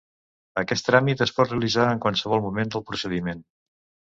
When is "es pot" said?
1.27-1.51